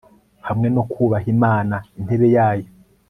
hamwe 0.47 0.67
no 0.75 0.83
kubaha 0.91 1.27
Imana 1.35 1.75
intebe 1.99 2.27
yayo 2.35 2.67